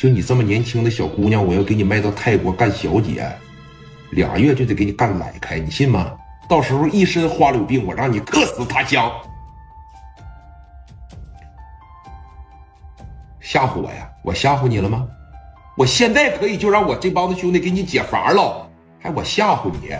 [0.00, 3.30] 就你这么年轻的小姑娘，我要给你卖到泰国干小姐，
[4.12, 6.16] 俩月就得给你干来开，你信吗？
[6.48, 9.12] 到时候一身花柳病，我让你客死他乡。
[13.40, 14.10] 吓唬我呀？
[14.24, 15.06] 我吓唬你了吗？
[15.76, 18.66] 我现在可以就让我这帮子兄弟给你解乏了，
[19.02, 19.94] 还我吓唬你？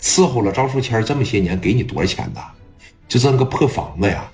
[0.00, 2.40] 伺候了张树谦这么些年，给你多少钱呢？
[3.08, 4.30] 就这么个破房子呀？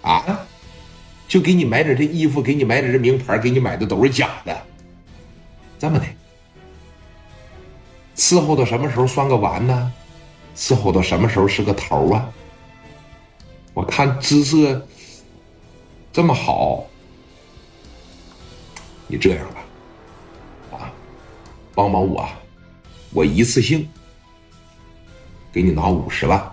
[0.00, 0.46] 啊？
[1.30, 4.66] 就给你买点这衣服，给你买点这名牌，给你买的都是假的。
[5.78, 6.04] 这么的，
[8.16, 9.92] 伺候到什么时候算个完呢？
[10.56, 12.28] 伺候到什么时候是个头啊？
[13.74, 14.84] 我看姿色
[16.12, 16.84] 这么好，
[19.06, 20.92] 你这样吧，啊，
[21.76, 22.28] 帮帮我，
[23.12, 23.88] 我一次性
[25.52, 26.52] 给你拿五十万。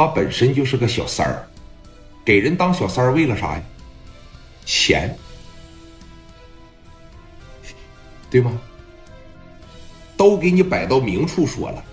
[0.00, 1.46] 他本身就是个小三儿，
[2.24, 3.62] 给人当小三儿为了啥呀？
[4.64, 5.14] 钱，
[8.30, 8.58] 对吗？
[10.16, 11.84] 都给你摆到明处说了。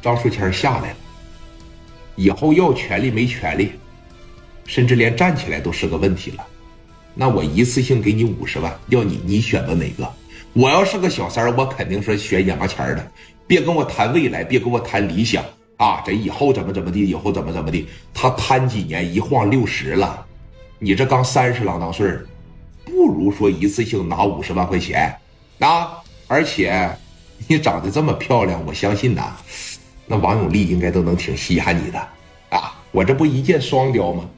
[0.00, 0.96] 张树谦下来了，
[2.14, 3.72] 以后要权利没权利，
[4.64, 6.46] 甚至连站起来都是个问题了。
[7.14, 10.08] 那我一次性给你五十万，要你你选择哪个？
[10.52, 13.10] 我要是个小三儿，我肯定说选眼巴前的，
[13.48, 15.44] 别跟我谈未来，别跟我谈理想。
[15.80, 20.26] 啊，这以后怎么怎么地，以后怎么怎么地，他贪几年，一晃六十了，
[20.78, 22.06] 你这刚三十郎当岁
[22.84, 25.16] 不如说一次性拿五十万块钱，
[25.58, 25.96] 啊，
[26.28, 26.94] 而且
[27.48, 29.34] 你长得这么漂亮，我相信呐，
[30.06, 31.98] 那王永利应该都能挺稀罕你的，
[32.50, 34.28] 啊，我这不一箭双雕吗？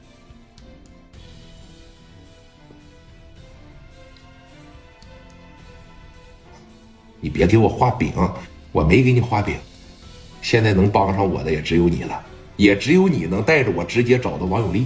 [7.19, 8.13] 你别给我画饼，
[8.71, 9.57] 我没给你画饼。
[10.43, 12.21] 现在能帮上我的也只有你了，
[12.57, 14.85] 也只有你能带着我直接找到王永利。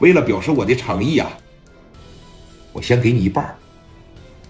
[0.00, 1.30] 为了表示我的诚意啊，
[2.72, 3.56] 我先给你一半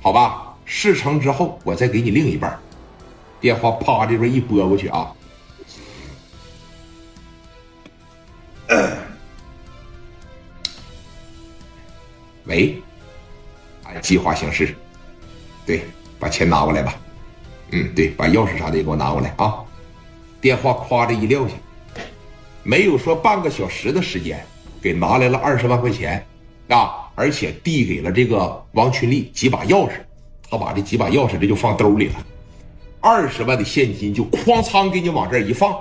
[0.01, 0.57] 好吧？
[0.65, 2.59] 事成之后我再给你另一半
[3.39, 5.13] 电话啪这边一拨过去啊。
[12.45, 12.83] 喂，
[13.85, 14.75] 按计划行事。
[15.67, 15.85] 对，
[16.19, 16.99] 把钱拿过来吧。
[17.71, 19.63] 嗯，对，把钥匙啥的也给我拿过来啊！
[20.41, 21.55] 电话夸着一撂下，
[22.63, 24.45] 没有说半个小时的时间，
[24.81, 26.25] 给拿来了二十万块钱
[26.69, 27.03] 啊！
[27.17, 29.93] 而且递给了这个王群力几把钥匙，
[30.51, 32.15] 他把这几把钥匙这就放兜里了，
[33.01, 35.75] 二十万的现金就哐仓给你往这一放，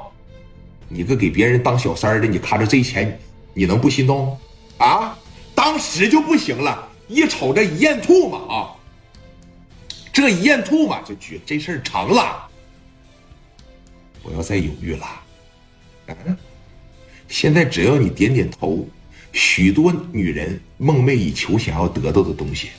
[0.88, 3.20] 你个给别人当小三的，你看着这钱，
[3.54, 4.38] 你能不心动
[4.78, 5.18] 啊？
[5.54, 8.75] 当时就不行了，一瞅这一咽吐嘛啊！
[10.16, 12.48] 这一咽吐吧，就觉这事儿成了。
[14.24, 15.06] 不要再犹豫了，
[16.08, 16.38] 嗯，
[17.28, 18.88] 现在只要你点点头，
[19.34, 22.70] 许多女人梦寐以求想要得到的东西，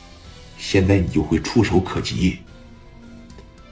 [0.56, 2.38] 现在你就会触手可及。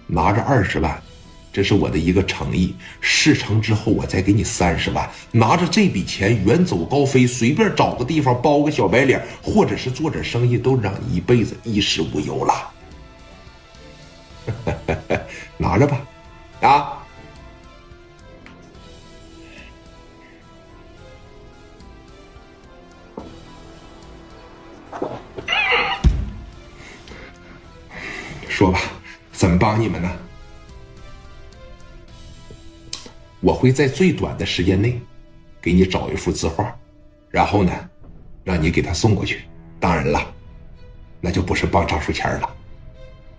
[0.07, 1.03] 拿着二十万，
[1.51, 2.77] 这是我的一个诚意。
[3.01, 5.11] 事成之后，我再给你三十万。
[5.33, 12.73] 拿着这笔钱远走高飞，随便找个地方包个小白脸，或者是做点生意，都让你一辈子衣食无忧了。
[15.57, 16.01] 拿着吧，
[16.61, 17.01] 啊！
[28.49, 28.81] 说吧，
[29.33, 30.11] 怎么帮你们呢？
[33.41, 35.01] 我会在最短的时间内
[35.61, 36.75] 给你找一幅字画，
[37.31, 37.73] 然后呢，
[38.45, 39.45] 让你给他送过去。
[39.81, 40.33] 当然了，
[41.21, 42.57] 那就不是帮张书谦了。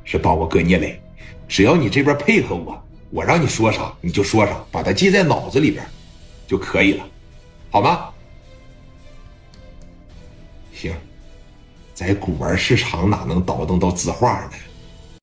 [0.05, 1.01] 是把我哥聂磊，
[1.47, 5.85] 只要你这边配合我，我让你说啥你就说啥，把它记在脑子里边
[6.47, 7.05] 就可以了，
[7.71, 8.09] 好吗？
[10.73, 10.94] 行，
[11.94, 14.51] 在古玩市场哪能倒腾到字画呢？